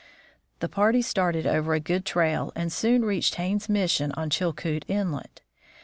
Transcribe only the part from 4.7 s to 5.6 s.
inlet.